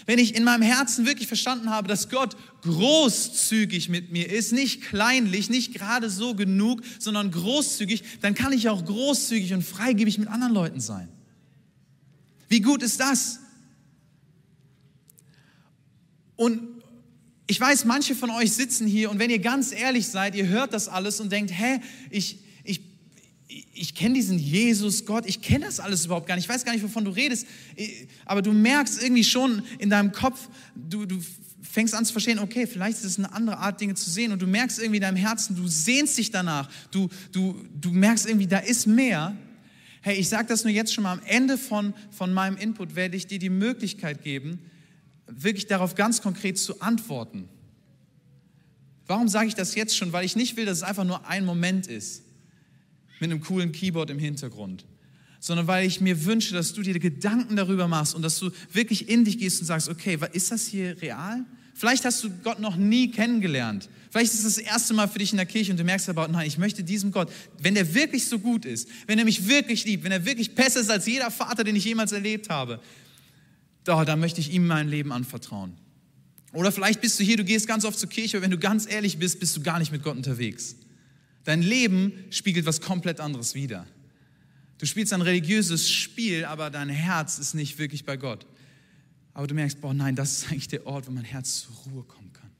[0.07, 4.83] Wenn ich in meinem Herzen wirklich verstanden habe, dass Gott großzügig mit mir ist, nicht
[4.83, 10.27] kleinlich, nicht gerade so genug, sondern großzügig, dann kann ich auch großzügig und freigebig mit
[10.27, 11.09] anderen Leuten sein.
[12.49, 13.39] Wie gut ist das?
[16.39, 16.63] Und
[17.47, 20.73] ich weiß, manche von euch sitzen hier und wenn ihr ganz ehrlich seid, ihr hört
[20.73, 22.39] das alles und denkt, hä, ich,
[23.79, 26.73] ich kenne diesen Jesus, Gott, ich kenne das alles überhaupt gar nicht, ich weiß gar
[26.73, 27.47] nicht, wovon du redest,
[28.25, 31.21] aber du merkst irgendwie schon in deinem Kopf, du, du
[31.63, 34.33] fängst an zu verstehen, okay, vielleicht ist es eine andere Art, Dinge zu sehen.
[34.33, 38.27] Und du merkst irgendwie in deinem Herzen, du sehnst dich danach, du, du, du merkst
[38.27, 39.37] irgendwie, da ist mehr.
[40.01, 43.17] Hey, ich sage das nur jetzt schon mal, am Ende von, von meinem Input werde
[43.17, 44.61] ich dir die Möglichkeit geben,
[45.29, 47.49] wirklich darauf ganz konkret zu antworten.
[49.07, 50.13] Warum sage ich das jetzt schon?
[50.13, 52.23] Weil ich nicht will, dass es einfach nur ein Moment ist
[53.21, 54.85] mit einem coolen Keyboard im Hintergrund,
[55.41, 59.09] sondern weil ich mir wünsche, dass du dir Gedanken darüber machst und dass du wirklich
[59.09, 61.45] in dich gehst und sagst, okay, ist das hier real?
[61.75, 63.89] Vielleicht hast du Gott noch nie kennengelernt.
[64.11, 66.29] Vielleicht ist es das erste Mal für dich in der Kirche und du merkst aber,
[66.29, 69.85] nein, ich möchte diesem Gott, wenn er wirklich so gut ist, wenn er mich wirklich
[69.85, 72.81] liebt, wenn er wirklich besser ist als jeder Vater, den ich jemals erlebt habe,
[73.89, 75.73] da, dann möchte ich ihm mein Leben anvertrauen.
[76.53, 78.87] Oder vielleicht bist du hier, du gehst ganz oft zur Kirche, aber wenn du ganz
[78.91, 80.77] ehrlich bist, bist du gar nicht mit Gott unterwegs.
[81.45, 83.87] Dein Leben spiegelt was komplett anderes wider.
[84.79, 88.47] Du spielst ein religiöses Spiel, aber dein Herz ist nicht wirklich bei Gott.
[89.35, 92.05] Aber du merkst, boah, nein, das ist eigentlich der Ort, wo mein Herz zur Ruhe
[92.05, 92.51] kommen kann.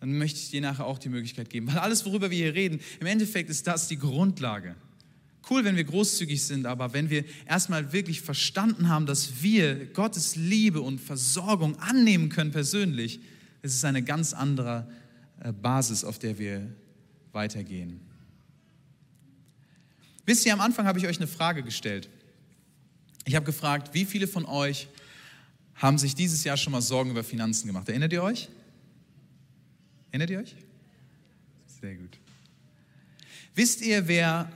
[0.00, 1.68] Dann möchte ich dir nachher auch die Möglichkeit geben.
[1.68, 4.76] Weil alles, worüber wir hier reden, im Endeffekt ist das die Grundlage.
[5.48, 10.36] Cool, wenn wir großzügig sind, aber wenn wir erstmal wirklich verstanden haben, dass wir Gottes
[10.36, 13.20] Liebe und Versorgung annehmen können persönlich,
[13.62, 14.90] ist es eine ganz andere
[15.40, 16.66] äh, Basis, auf der wir
[17.32, 18.00] weitergehen.
[20.26, 22.10] Wisst ihr, am Anfang habe ich euch eine Frage gestellt.
[23.24, 24.88] Ich habe gefragt, wie viele von euch
[25.74, 27.88] haben sich dieses Jahr schon mal Sorgen über Finanzen gemacht?
[27.88, 28.48] Erinnert ihr euch?
[30.10, 30.54] Erinnert ihr euch?
[31.80, 32.18] Sehr gut.
[33.54, 34.52] Wisst ihr, wer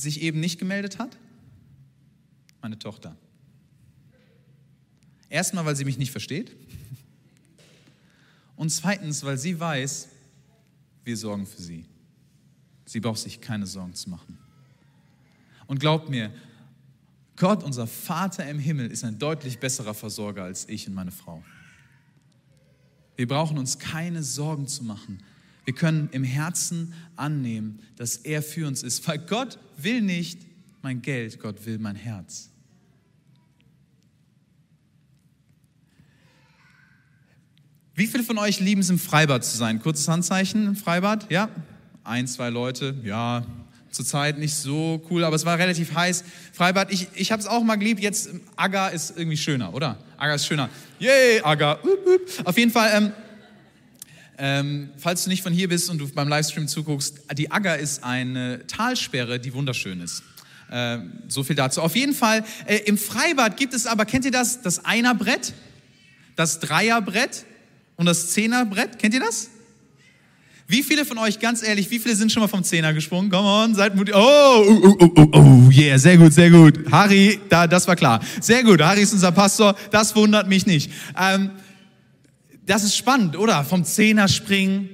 [0.00, 1.16] sich eben nicht gemeldet hat?
[2.62, 3.16] Meine Tochter.
[5.28, 6.56] Erstmal, weil sie mich nicht versteht.
[8.56, 10.08] Und zweitens, weil sie weiß,
[11.04, 11.86] wir sorgen für sie.
[12.84, 14.36] Sie braucht sich keine Sorgen zu machen.
[15.66, 16.32] Und glaubt mir,
[17.36, 21.42] Gott, unser Vater im Himmel, ist ein deutlich besserer Versorger als ich und meine Frau.
[23.16, 25.22] Wir brauchen uns keine Sorgen zu machen.
[25.70, 30.40] Wir können im Herzen annehmen, dass er für uns ist, weil Gott will nicht
[30.82, 32.50] mein Geld, Gott will mein Herz.
[37.94, 39.80] Wie viele von euch lieben es, im Freibad zu sein?
[39.80, 41.30] Kurzes Handzeichen im Freibad?
[41.30, 41.48] Ja?
[42.02, 42.96] Ein, zwei Leute?
[43.04, 43.46] Ja,
[43.92, 46.24] zurzeit nicht so cool, aber es war relativ heiß.
[46.52, 48.00] Freibad, ich, ich habe es auch mal geliebt.
[48.00, 49.98] Jetzt, Aga ist irgendwie schöner, oder?
[50.16, 50.68] Aga ist schöner.
[50.98, 51.78] Yay, Aga.
[52.42, 53.12] Auf jeden Fall, ähm,
[54.40, 58.02] ähm, falls du nicht von hier bist und du beim Livestream zuguckst, die Agger ist
[58.02, 60.22] eine Talsperre, die wunderschön ist.
[60.70, 60.98] Äh,
[61.28, 61.82] so viel dazu.
[61.82, 65.52] Auf jeden Fall, äh, im Freibad gibt es aber, kennt ihr das, das Einerbrett,
[66.36, 67.44] das Dreierbrett
[67.96, 68.98] und das Zehnerbrett?
[68.98, 69.50] Kennt ihr das?
[70.66, 73.28] Wie viele von euch, ganz ehrlich, wie viele sind schon mal vom Zehner gesprungen?
[73.28, 74.14] Come on, seid mutig.
[74.16, 76.78] Oh, oh, oh, oh, oh, yeah, sehr gut, sehr gut.
[76.90, 78.20] Harry, da, das war klar.
[78.40, 80.90] Sehr gut, Harry ist unser Pastor, das wundert mich nicht.
[81.20, 81.50] Ähm,
[82.66, 83.64] das ist spannend, oder?
[83.64, 84.90] Vom Zehner springen.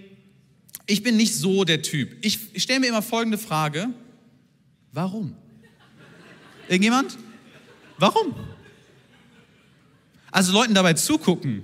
[0.87, 2.25] Ich bin nicht so der Typ.
[2.25, 3.89] Ich, ich stelle mir immer folgende Frage.
[4.93, 5.35] Warum?
[6.69, 7.19] Irgendjemand?
[7.99, 8.35] Warum?
[10.31, 11.63] Also Leuten dabei zugucken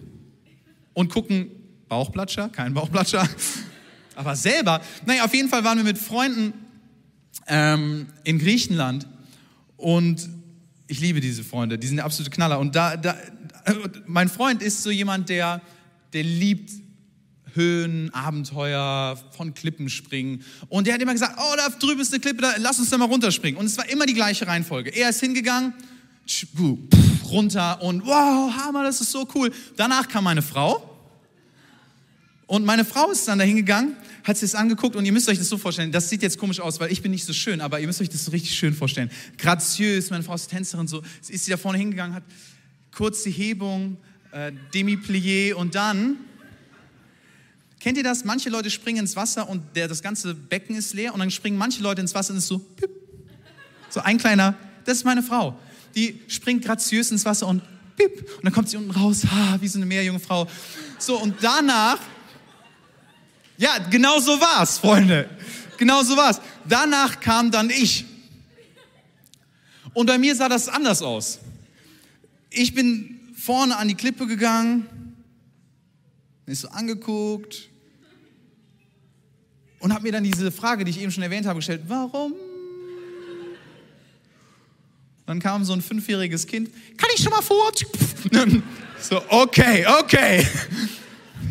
[0.94, 1.50] und gucken,
[1.88, 3.28] Bauchplatscher, kein Bauchplatscher,
[4.14, 4.80] aber selber.
[5.04, 6.54] Naja, auf jeden Fall waren wir mit Freunden
[7.46, 9.06] ähm, in Griechenland
[9.76, 10.28] und
[10.86, 12.58] ich liebe diese Freunde, die sind absolute Knaller.
[12.58, 13.16] Und da, da,
[14.06, 15.60] mein Freund ist so jemand, der,
[16.12, 16.70] der liebt
[17.54, 20.42] Höhen, Abenteuer, von Klippen springen.
[20.68, 22.98] Und der hat immer gesagt, oh, da drüben ist eine Klippe, da, lass uns da
[22.98, 23.58] mal runterspringen.
[23.58, 24.90] Und es war immer die gleiche Reihenfolge.
[24.90, 25.74] Er ist hingegangen,
[27.24, 29.50] runter und wow, Hammer, das ist so cool.
[29.76, 30.88] Danach kam meine Frau.
[32.46, 35.38] Und meine Frau ist dann da hingegangen, hat sich das angeguckt und ihr müsst euch
[35.38, 37.80] das so vorstellen, das sieht jetzt komisch aus, weil ich bin nicht so schön, aber
[37.80, 39.10] ihr müsst euch das so richtig schön vorstellen.
[39.38, 42.24] Graziös, meine Frau ist Tänzerin, so ist sie da vorne hingegangen, hat
[42.94, 43.96] kurz die Hebung,
[44.32, 46.18] äh, Demi-Plié und dann
[47.82, 48.24] Kennt ihr das?
[48.24, 51.58] Manche Leute springen ins Wasser und der, das ganze Becken ist leer und dann springen
[51.58, 52.90] manche Leute ins Wasser und es ist so, pip.
[53.90, 55.58] so ein kleiner, das ist meine Frau.
[55.96, 57.60] Die springt graziös ins Wasser und
[57.96, 58.20] pip.
[58.36, 60.46] Und dann kommt sie unten raus, ha, wie so eine Meerjungfrau.
[60.98, 61.98] So, und danach,
[63.58, 65.28] ja, genau so war's, Freunde.
[65.76, 66.40] Genau so war's.
[66.68, 68.04] Danach kam dann ich.
[69.92, 71.40] Und bei mir sah das anders aus.
[72.50, 73.11] Ich bin
[73.44, 74.86] vorne an die Klippe gegangen,
[76.46, 77.68] mich so angeguckt,
[79.80, 82.34] und habe mir dann diese Frage, die ich eben schon erwähnt habe, gestellt, warum?
[85.26, 87.72] Dann kam so ein fünfjähriges Kind, kann ich schon mal vor?
[89.00, 90.46] So, okay, okay.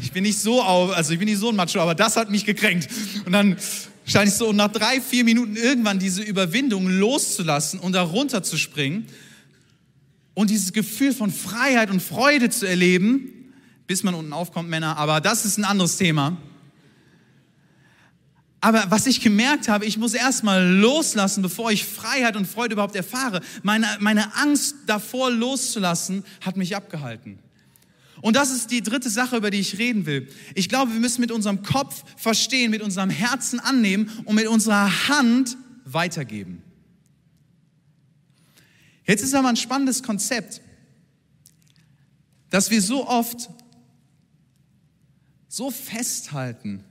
[0.01, 2.45] Ich bin nicht so also ich bin nicht so ein Macho, aber das hat mich
[2.45, 2.87] gekränkt.
[3.25, 3.57] Und dann
[4.05, 8.57] stand ich so, nach drei, vier Minuten irgendwann diese Überwindung loszulassen und da runter zu
[8.57, 9.05] springen
[10.41, 13.53] und dieses Gefühl von Freiheit und Freude zu erleben,
[13.85, 16.35] bis man unten aufkommt, Männer, aber das ist ein anderes Thema.
[18.59, 22.95] Aber was ich gemerkt habe, ich muss erstmal loslassen, bevor ich Freiheit und Freude überhaupt
[22.95, 23.41] erfahre.
[23.61, 27.37] Meine, meine Angst davor loszulassen hat mich abgehalten.
[28.21, 30.27] Und das ist die dritte Sache, über die ich reden will.
[30.55, 35.07] Ich glaube, wir müssen mit unserem Kopf verstehen, mit unserem Herzen annehmen und mit unserer
[35.07, 36.63] Hand weitergeben.
[39.11, 40.61] Jetzt ist aber ein spannendes Konzept,
[42.49, 43.49] dass wir so oft
[45.49, 46.85] so festhalten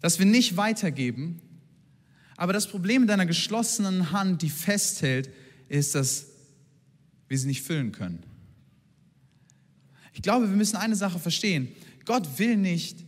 [0.00, 1.42] dass wir nicht weitergeben.
[2.36, 5.28] Aber das Problem mit einer geschlossenen Hand, die festhält,
[5.68, 6.28] ist, dass
[7.26, 8.22] wir sie nicht füllen können.
[10.14, 11.68] Ich glaube, wir müssen eine Sache verstehen.
[12.04, 13.04] Gott will nicht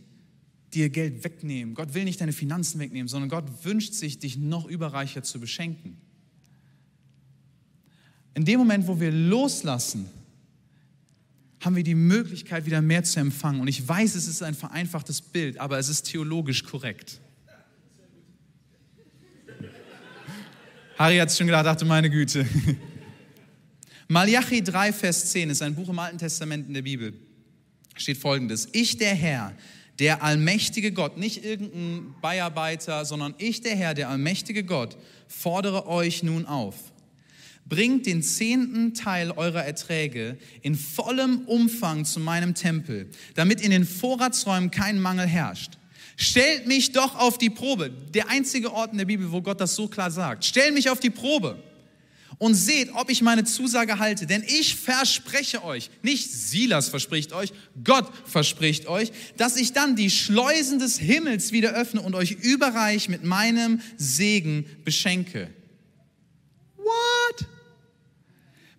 [0.73, 1.73] dir Geld wegnehmen.
[1.73, 5.97] Gott will nicht deine Finanzen wegnehmen, sondern Gott wünscht sich, dich noch überreicher zu beschenken.
[8.33, 10.09] In dem Moment, wo wir loslassen,
[11.59, 13.61] haben wir die Möglichkeit, wieder mehr zu empfangen.
[13.61, 17.19] Und ich weiß, es ist ein vereinfachtes Bild, aber es ist theologisch korrekt.
[20.97, 22.45] Harry hat es schon gedacht, dachte, meine Güte.
[24.07, 27.13] Malachi 3, Vers 10 ist ein Buch im Alten Testament in der Bibel.
[27.95, 29.53] Steht folgendes: Ich, der Herr,
[29.99, 36.23] der allmächtige Gott, nicht irgendein Beiarbeiter, sondern ich, der Herr, der allmächtige Gott, fordere euch
[36.23, 36.90] nun auf
[37.71, 43.85] bringt den zehnten Teil eurer Erträge in vollem Umfang zu meinem Tempel, damit in den
[43.85, 45.77] Vorratsräumen kein Mangel herrscht.
[46.17, 47.89] Stellt mich doch auf die Probe.
[48.13, 50.43] Der einzige Ort in der Bibel, wo Gott das so klar sagt.
[50.43, 51.63] Stellt mich auf die Probe
[52.39, 54.25] und seht, ob ich meine Zusage halte.
[54.25, 57.53] Denn ich verspreche euch, nicht Silas verspricht euch,
[57.85, 63.07] Gott verspricht euch, dass ich dann die Schleusen des Himmels wieder öffne und euch überreich
[63.07, 65.49] mit meinem Segen beschenke.
[66.75, 67.47] What?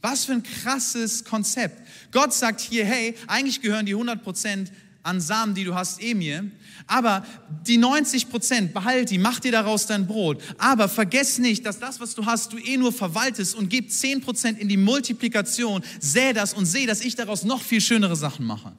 [0.03, 1.81] Was für ein krasses Konzept.
[2.11, 6.15] Gott sagt hier, hey, eigentlich gehören die 100 Prozent an Samen, die du hast, eh
[6.15, 6.51] mir.
[6.87, 7.25] Aber
[7.67, 10.43] die 90 Prozent, behalt die, mach dir daraus dein Brot.
[10.59, 14.21] Aber vergess nicht, dass das, was du hast, du eh nur verwaltest und gib 10
[14.21, 15.83] Prozent in die Multiplikation.
[16.01, 18.73] Säh das und seh, dass ich daraus noch viel schönere Sachen mache.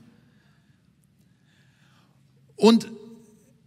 [2.56, 2.88] Und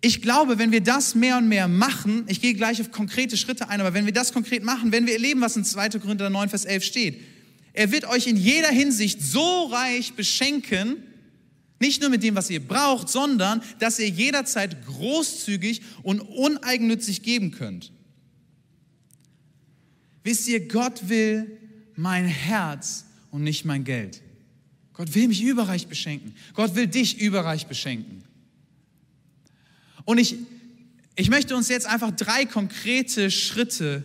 [0.00, 3.68] ich glaube, wenn wir das mehr und mehr machen, ich gehe gleich auf konkrete Schritte
[3.68, 5.88] ein, aber wenn wir das konkret machen, wenn wir erleben, was in 2.
[5.98, 7.20] Korinther 9, Vers 11 steht,
[7.76, 10.96] er wird euch in jeder Hinsicht so reich beschenken,
[11.78, 17.50] nicht nur mit dem, was ihr braucht, sondern dass ihr jederzeit großzügig und uneigennützig geben
[17.50, 17.92] könnt.
[20.24, 21.58] Wisst ihr, Gott will
[21.94, 24.22] mein Herz und nicht mein Geld.
[24.94, 26.34] Gott will mich überreich beschenken.
[26.54, 28.24] Gott will dich überreich beschenken.
[30.06, 30.36] Und ich,
[31.14, 34.02] ich möchte uns jetzt einfach drei konkrete Schritte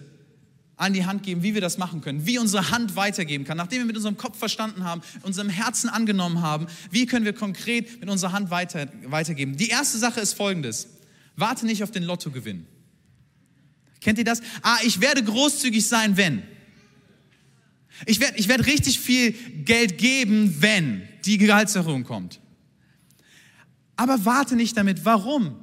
[0.82, 3.56] an die Hand geben, wie wir das machen können, wie unsere Hand weitergeben kann.
[3.56, 8.00] Nachdem wir mit unserem Kopf verstanden haben, unserem Herzen angenommen haben, wie können wir konkret
[8.00, 9.56] mit unserer Hand weiter, weitergeben.
[9.58, 10.88] Die erste Sache ist folgendes.
[11.36, 12.66] Warte nicht auf den Lottogewinn.
[14.02, 14.42] Kennt ihr das?
[14.64, 16.42] Ah, ich werde großzügig sein, wenn.
[18.08, 22.40] Ich werde, ich werde richtig viel Geld geben, wenn die Gehaltserhöhung kommt.
[23.98, 25.06] Aber warte nicht damit.
[25.06, 25.58] Warum?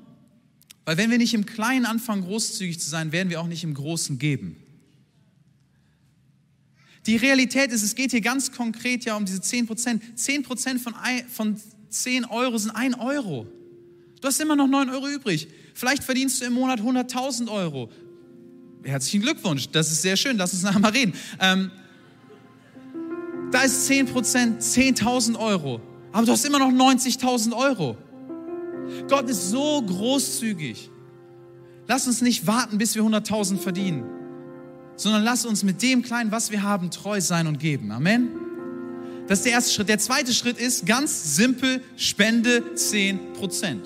[0.85, 3.75] Weil wenn wir nicht im Kleinen anfangen, großzügig zu sein, werden wir auch nicht im
[3.75, 4.57] Großen geben.
[7.07, 10.03] Die Realität ist, es geht hier ganz konkret ja um diese 10 Prozent.
[10.15, 10.95] 10 Prozent von,
[11.31, 13.47] von 10 Euro sind 1 Euro.
[14.21, 15.49] Du hast immer noch 9 Euro übrig.
[15.75, 17.89] Vielleicht verdienst du im Monat 100.000 Euro.
[18.83, 21.13] Herzlichen Glückwunsch, das ist sehr schön, lass uns nachher mal reden.
[21.41, 21.71] Ähm,
[23.51, 25.81] da ist 10 Prozent 10.000 Euro,
[26.13, 27.97] aber du hast immer noch 90.000 Euro.
[29.09, 30.91] Gott ist so großzügig.
[31.87, 34.18] Lass uns nicht warten, bis wir 100.000 verdienen
[34.99, 37.91] sondern lass uns mit dem Kleinen, was wir haben, treu sein und geben.
[37.91, 38.29] Amen.
[39.29, 39.89] Das ist der erste Schritt.
[39.89, 43.79] Der zweite Schritt ist ganz simpel, spende 10%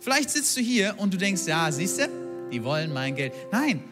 [0.00, 2.08] Vielleicht sitzt du hier und du denkst, ja, siehst du,
[2.52, 3.32] die wollen mein Geld.
[3.50, 3.82] Nein,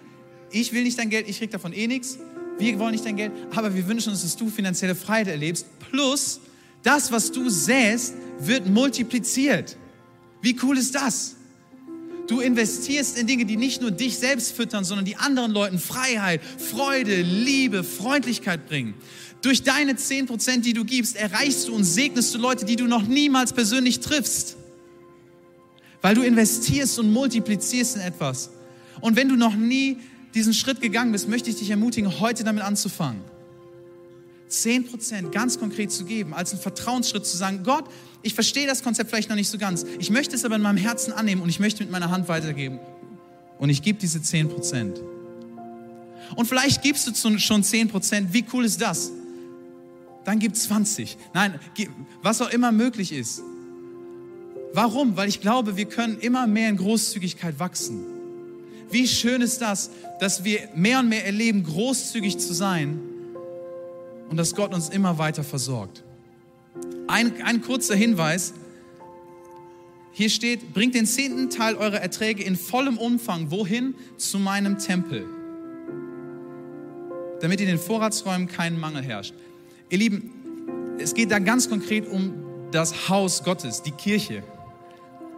[0.51, 2.19] ich will nicht dein Geld, ich krieg davon eh nichts.
[2.59, 5.67] Wir wollen nicht dein Geld, aber wir wünschen uns, dass du finanzielle Freiheit erlebst.
[5.91, 6.41] Plus,
[6.83, 9.77] das, was du säst, wird multipliziert.
[10.41, 11.37] Wie cool ist das?
[12.27, 16.41] Du investierst in Dinge, die nicht nur dich selbst füttern, sondern die anderen Leuten Freiheit,
[16.43, 18.95] Freude, Liebe, Freundlichkeit bringen.
[19.43, 23.07] Durch deine 10%, die du gibst, erreichst du und segnest du Leute, die du noch
[23.07, 24.57] niemals persönlich triffst.
[26.03, 28.51] Weil du investierst und multiplizierst in etwas.
[29.01, 29.99] Und wenn du noch nie
[30.35, 33.21] diesen Schritt gegangen bist, möchte ich dich ermutigen, heute damit anzufangen.
[34.51, 37.85] 10% ganz konkret zu geben, als einen Vertrauensschritt zu sagen, Gott,
[38.23, 39.85] ich verstehe das Konzept vielleicht noch nicht so ganz.
[39.99, 42.79] Ich möchte es aber in meinem Herzen annehmen und ich möchte mit meiner Hand weitergeben.
[43.59, 45.01] Und ich gebe diese 10%.
[46.35, 48.27] Und vielleicht gibst du schon 10%.
[48.33, 49.11] Wie cool ist das?
[50.25, 51.17] Dann gib 20.
[51.35, 51.59] Nein,
[52.23, 53.43] was auch immer möglich ist.
[54.73, 55.17] Warum?
[55.17, 58.05] Weil ich glaube, wir können immer mehr in Großzügigkeit wachsen.
[58.91, 63.01] Wie schön ist das, dass wir mehr und mehr erleben, großzügig zu sein
[64.29, 66.05] und dass Gott uns immer weiter versorgt.
[67.09, 68.55] Ein, ein kurzer Hinweis.
[70.13, 73.51] Hier steht, bringt den zehnten Teil eurer Erträge in vollem Umfang.
[73.51, 73.95] Wohin?
[74.17, 75.27] Zu meinem Tempel.
[77.41, 79.35] Damit in den Vorratsräumen kein Mangel herrscht.
[79.91, 82.33] Ihr Lieben, es geht da ganz konkret um
[82.73, 84.43] das Haus Gottes, die Kirche.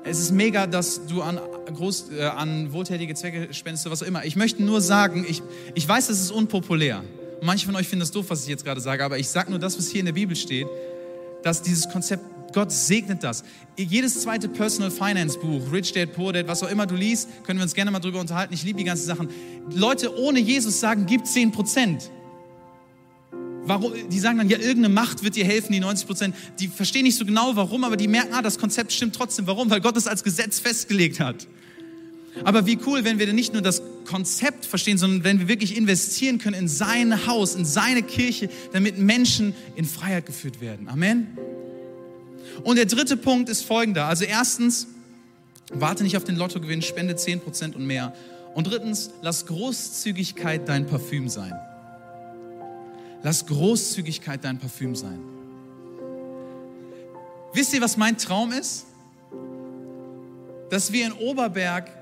[0.04, 4.24] Es ist mega, dass du an, groß, äh, an wohltätige Zwecke spendest was auch immer.
[4.24, 5.42] Ich möchte nur sagen, ich,
[5.74, 7.02] ich weiß, das ist unpopulär.
[7.40, 9.58] Manche von euch finden das doof, was ich jetzt gerade sage, aber ich sage nur
[9.58, 10.66] das, was hier in der Bibel steht
[11.42, 13.44] dass dieses Konzept, Gott segnet das.
[13.76, 17.58] Jedes zweite Personal Finance Buch, Rich Dad, Poor Dad, was auch immer du liest, können
[17.58, 18.54] wir uns gerne mal drüber unterhalten.
[18.54, 19.28] Ich liebe die ganzen Sachen.
[19.74, 22.10] Leute ohne Jesus sagen, gib 10 Prozent.
[23.64, 23.92] Warum?
[24.08, 26.34] Die sagen dann, ja, irgendeine Macht wird dir helfen, die 90 Prozent.
[26.58, 29.46] Die verstehen nicht so genau, warum, aber die merken, ah, das Konzept stimmt trotzdem.
[29.46, 29.68] Warum?
[29.68, 31.46] Weil Gott es als Gesetz festgelegt hat.
[32.44, 35.76] Aber wie cool, wenn wir denn nicht nur das Konzept verstehen, sondern wenn wir wirklich
[35.76, 40.88] investieren können in sein Haus, in seine Kirche, damit Menschen in Freiheit geführt werden.
[40.88, 41.36] Amen.
[42.64, 44.06] Und der dritte Punkt ist folgender.
[44.06, 44.86] Also erstens,
[45.70, 48.14] warte nicht auf den Lottogewinn, spende 10% und mehr.
[48.54, 51.52] Und drittens, lass Großzügigkeit dein Parfüm sein.
[53.22, 55.20] Lass Großzügigkeit dein Parfüm sein.
[57.52, 58.86] Wisst ihr, was mein Traum ist?
[60.70, 61.97] Dass wir in Oberberg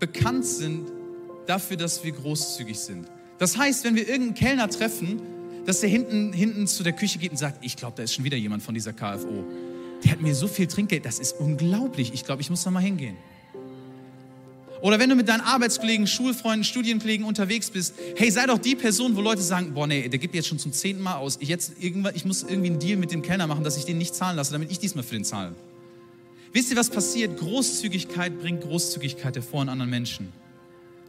[0.00, 0.90] bekannt sind
[1.46, 3.06] dafür, dass wir großzügig sind.
[3.38, 5.20] Das heißt, wenn wir irgendeinen Kellner treffen,
[5.66, 8.24] dass der hinten, hinten zu der Küche geht und sagt, ich glaube, da ist schon
[8.24, 9.44] wieder jemand von dieser KFO.
[10.02, 12.12] Der hat mir so viel Trinkgeld, das ist unglaublich.
[12.14, 13.16] Ich glaube, ich muss da mal hingehen.
[14.80, 19.14] Oder wenn du mit deinen Arbeitskollegen, Schulfreunden, Studienkollegen unterwegs bist, hey, sei doch die Person,
[19.14, 21.36] wo Leute sagen, boah, nee, der gibt jetzt schon zum zehnten Mal aus.
[21.40, 23.98] Ich, jetzt irgendwann, ich muss irgendwie einen Deal mit dem Kellner machen, dass ich den
[23.98, 25.54] nicht zahlen lasse, damit ich diesmal für den zahle.
[26.52, 27.38] Wisst ihr, was passiert?
[27.38, 30.32] Großzügigkeit bringt Großzügigkeit hervor in anderen Menschen.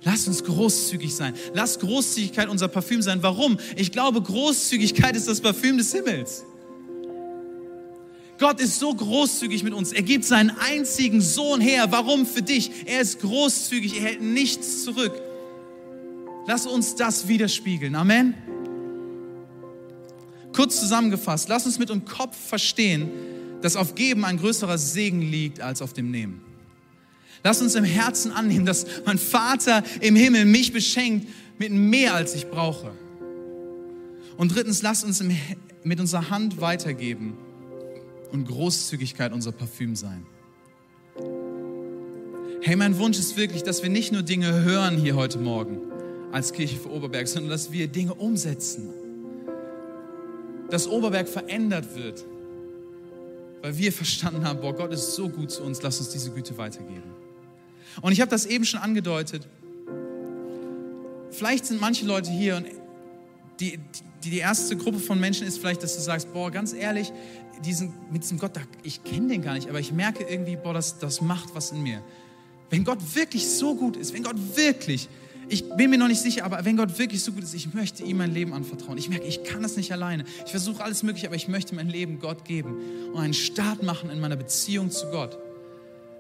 [0.04, 1.34] Lass uns großzügig sein.
[1.54, 3.22] Lass Großzügigkeit unser Parfüm sein.
[3.22, 3.58] Warum?
[3.76, 6.44] Ich glaube, Großzügigkeit ist das Parfüm des Himmels.
[8.40, 9.92] Gott ist so großzügig mit uns.
[9.92, 11.92] Er gibt seinen einzigen Sohn her.
[11.92, 12.72] Warum für dich?
[12.86, 13.98] Er ist großzügig.
[13.98, 15.14] Er hält nichts zurück.
[16.48, 17.94] Lass uns das widerspiegeln.
[17.94, 18.34] Amen.
[20.54, 23.10] Kurz zusammengefasst, lass uns mit dem Kopf verstehen,
[23.62, 26.42] dass auf Geben ein größerer Segen liegt als auf dem Nehmen.
[27.44, 32.36] Lass uns im Herzen annehmen, dass mein Vater im Himmel mich beschenkt mit mehr, als
[32.36, 32.92] ich brauche.
[34.38, 35.24] Und drittens, lass uns
[35.84, 37.38] mit unserer Hand weitergeben
[38.32, 40.26] und Großzügigkeit unser Parfüm sein.
[42.62, 45.80] Hey, mein Wunsch ist wirklich, dass wir nicht nur Dinge hören hier heute Morgen
[46.32, 48.90] als Kirche für Oberberg, sondern dass wir Dinge umsetzen.
[50.70, 52.24] Dass Oberberg verändert wird,
[53.62, 56.58] weil wir verstanden haben, boah, Gott ist so gut zu uns, lass uns diese Güte
[56.58, 57.04] weitergeben.
[58.02, 59.48] Und ich habe das eben schon angedeutet.
[61.32, 62.66] Vielleicht sind manche Leute hier und
[63.60, 63.80] die,
[64.24, 67.12] die, die erste Gruppe von Menschen ist vielleicht, dass du sagst, boah, ganz ehrlich,
[67.64, 68.54] diesen, mit diesem Gott,
[68.84, 71.84] ich kenne den gar nicht, aber ich merke irgendwie, boah, das, das macht was in
[71.84, 72.02] mir.
[72.70, 75.10] Wenn Gott wirklich so gut ist, wenn Gott wirklich,
[75.50, 78.04] ich bin mir noch nicht sicher, aber wenn Gott wirklich so gut ist, ich möchte
[78.04, 78.98] ihm mein Leben anvertrauen.
[78.98, 80.24] Ich merke, ich kann das nicht alleine.
[80.46, 82.78] Ich versuche alles Mögliche, aber ich möchte mein Leben Gott geben
[83.14, 85.38] und einen Start machen in meiner Beziehung zu Gott.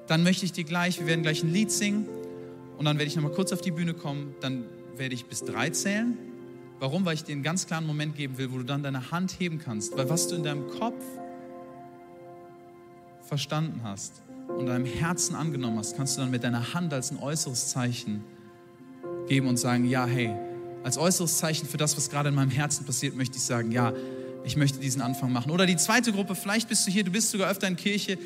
[0.08, 2.08] Dann möchte ich dir gleich, wir werden gleich ein Lied singen
[2.78, 4.66] und dann werde ich nochmal kurz auf die Bühne kommen, dann
[4.98, 6.18] werde ich bis drei zählen.
[6.80, 7.06] Warum?
[7.06, 9.60] Weil ich dir einen ganz klaren Moment geben will, wo du dann deine Hand heben
[9.60, 9.96] kannst.
[9.96, 11.04] Weil was du in deinem Kopf
[13.22, 17.20] verstanden hast und deinem Herzen angenommen hast, kannst du dann mit deiner Hand als ein
[17.20, 18.24] äußeres Zeichen
[19.28, 20.32] geben und sagen, ja, hey,
[20.84, 23.94] als äußeres Zeichen für das, was gerade in meinem Herzen passiert, möchte ich sagen, ja,
[24.44, 25.52] ich möchte diesen Anfang machen.
[25.52, 28.18] Oder die zweite Gruppe, vielleicht bist du hier, du bist sogar öfter in Kirche,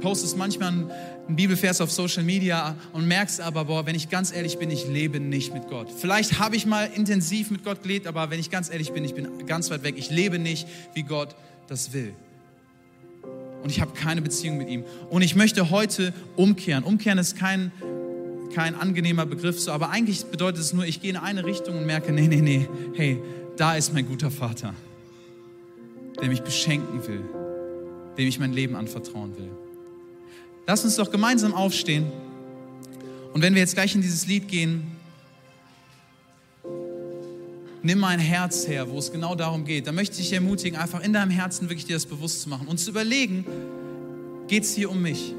[0.00, 0.90] postest manchmal einen,
[1.28, 5.20] Bibelvers auf Social Media und merkst aber, boah, wenn ich ganz ehrlich bin, ich lebe
[5.20, 5.88] nicht mit Gott.
[5.90, 9.14] Vielleicht habe ich mal intensiv mit Gott gelebt, aber wenn ich ganz ehrlich bin, ich
[9.14, 9.94] bin ganz weit weg.
[9.96, 11.36] Ich lebe nicht, wie Gott
[11.68, 12.12] das will
[13.62, 14.84] und ich habe keine Beziehung mit ihm.
[15.10, 16.84] Und ich möchte heute umkehren.
[16.84, 17.70] Umkehren ist kein,
[18.52, 21.86] kein angenehmer Begriff, so, aber eigentlich bedeutet es nur, ich gehe in eine Richtung und
[21.86, 23.20] merke, nee, nee, nee, hey,
[23.56, 24.74] da ist mein guter Vater,
[26.20, 27.22] der mich beschenken will,
[28.16, 29.50] dem ich mein Leben anvertrauen will.
[30.66, 32.10] Lass uns doch gemeinsam aufstehen.
[33.32, 34.92] Und wenn wir jetzt gleich in dieses Lied gehen,
[37.82, 39.86] nimm mein Herz her, wo es genau darum geht.
[39.86, 42.68] Da möchte ich dich ermutigen, einfach in deinem Herzen wirklich dir das bewusst zu machen
[42.68, 43.44] und zu überlegen,
[44.48, 45.34] geht es hier um mich?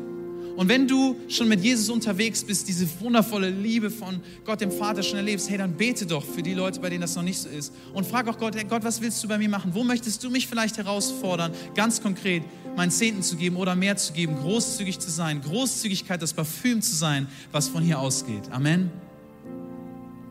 [0.55, 5.01] Und wenn du schon mit Jesus unterwegs bist, diese wundervolle Liebe von Gott dem Vater
[5.01, 7.49] schon erlebst, hey, dann bete doch für die Leute, bei denen das noch nicht so
[7.49, 7.73] ist.
[7.93, 9.73] Und frag auch Gott, hey Gott, was willst du bei mir machen?
[9.73, 12.43] Wo möchtest du mich vielleicht herausfordern, ganz konkret
[12.75, 16.95] meinen Zehnten zu geben oder mehr zu geben, großzügig zu sein, Großzügigkeit, das Parfüm zu
[16.95, 18.51] sein, was von hier ausgeht.
[18.51, 18.91] Amen.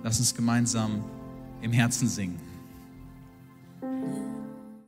[0.03, 1.05] Lass uns gemeinsam
[1.61, 2.41] im Herzen singen.